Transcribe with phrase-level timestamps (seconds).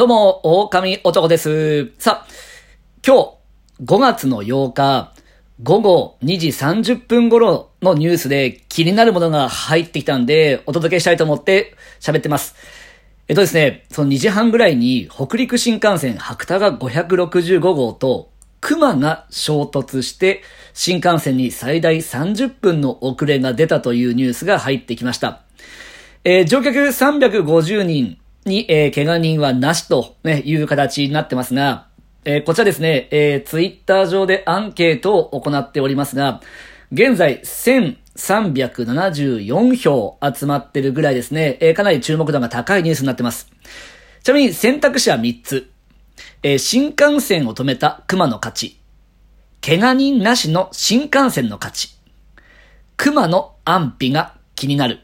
[0.00, 1.92] どうも、狼男です。
[1.98, 2.26] さあ、
[3.06, 5.12] 今日、5月の8日、
[5.62, 12.54] 午後2時30分頃のニュースで気になるものが入ってきたんで、お届けしたいと思って喋ってます。
[13.28, 18.30] えっとですね、その2時半ぐらいに北陸新幹線白田が565号と
[18.62, 20.40] 熊が衝突して
[20.72, 25.42] 新幹線に最大30分の遅れが出たというニュースが入ってきました。
[26.24, 28.16] えー乗客350人
[28.50, 31.86] に、えー怪我人はなしと、ね、いう形になってますが、
[32.26, 36.42] えーこちらですね、えーツイッター上でアンケートを行っておりますが、
[36.92, 43.50] 現在1374票集まってるぐらいですね、えーかなり注目度が高いニュースになってます。
[44.22, 45.70] ちなみに選択肢は3つ。
[46.42, 48.78] えー新幹線を止めた熊の勝ち。
[49.64, 51.96] 怪我人なしの新幹線の勝ち。
[52.96, 55.00] 熊の安否が気になる。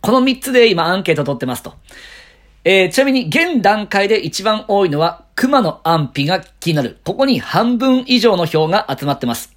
[0.00, 1.74] この3つで今アンケートを取ってますと。
[2.64, 6.98] えーちなみに現段階で一番多いのは熊の安否が気になる。
[7.04, 9.56] ここに半分以上の票が集まってます。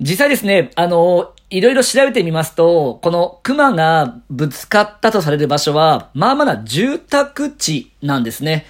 [0.00, 8.66] 実際ですね、あの、いろいろ調べてみますと、この熊がぶつかったとされる場所は、まあまだ住宅地なんですね。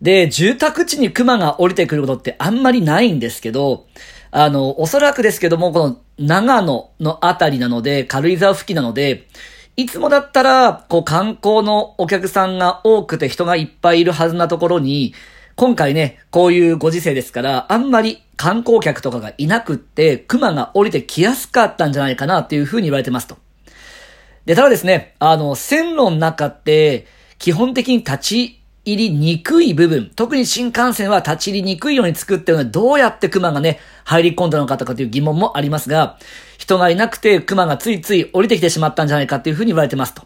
[0.00, 3.86] で、住宅地に熊が降りてくることってあんまりないんですけど、
[4.30, 9.26] あの、おそらくですけども、この長野のあたりなので、軽井沢付近なので、
[9.76, 15.12] いつもだったら、こう観光のお客さんが多くて人がいっぱいいるはずなところに、
[15.54, 23.36] 今回ね、こういうご時世ですから、あんまり観光客とかがいなくって、熊が降りてきやすかったんじゃないかなっていうふうに言われてますと。
[24.46, 27.06] で、ただですね、あの、線路の中って、
[27.38, 36.18] 基本的に立ち入りにくい部分、特に新幹線は立ち入りにくいように作ってるので、どうやって熊がね、入り込んだのかとかという疑問もありますが、
[36.56, 40.22] 人がいなくて熊がついつい降りてきてしまったんじゃないかっていうふうに言われてますと。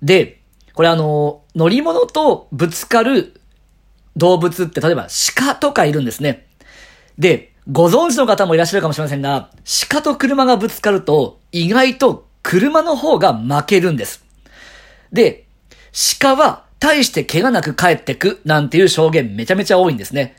[0.00, 0.40] で、
[0.74, 3.40] これあの、乗り物とぶつかる
[4.16, 6.46] 動物って、例えば鹿とかいるんですね。
[7.18, 9.50] で、ご存知の方もいらっしゃるかもしれませんが、
[9.88, 14.24] 鹿と車がぶつかると、意外と車の方が負けるんです。
[15.12, 15.46] で、
[16.20, 20.34] 鹿は大して怪我なく帰ってくなんていう証言めちゃめちゃ多いんですね。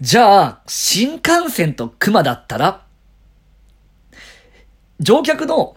[0.00, 2.82] じゃあ、新幹線と熊だったら
[4.98, 5.76] 乗客の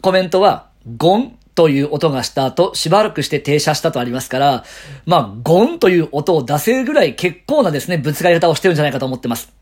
[0.00, 4.64] コメントは、ゴンという音がした後、しばらくして停車したとありますから、
[5.06, 9.52] まあ、ゴンという音を出せるぐらい結構なですね、ぶつかり方をしてるんじゃないかと思ってます。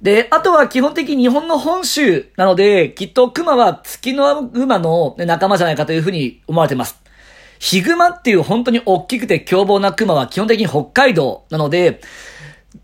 [0.00, 7.00] で、あとは基本的に日本の本州なので、きっと熊は月の馬の仲間じゃないかというふうに思われてます。
[7.58, 12.00] ヒグマっていう本当に大きくて凶暴な熊は基本的に北海道なので、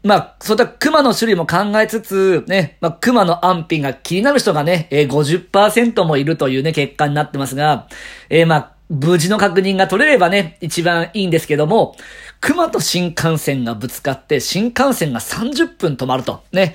[0.02, 7.88] まあ、そういった熊の種類も考えつつ、ね、まあ、熊の安否が気になる人がね、えー、50%もいるというね、結果になってますが、
[8.28, 11.96] えー、まあ、無事の確認が取れればね、一番いいんですけども、
[12.40, 16.74] 熊と新幹線がぶつかって、新幹線が30分止まると、ね、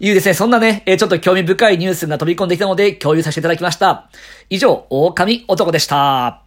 [0.00, 4.10] いうですね、そんなね、えーちょっと興味深いニュースが飛び込んできたので、共有させていただきました。
[4.50, 6.41] 以上、狼男でした。